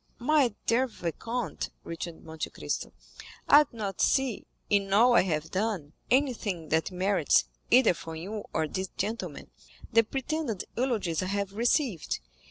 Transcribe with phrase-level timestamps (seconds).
[0.17, 2.91] "My dear vicomte," returned Monte Cristo,
[3.47, 8.43] "I do not see, in all I have done, anything that merits, either from you
[8.51, 9.51] or these gentlemen,
[9.93, 12.19] the pretended eulogies I have received.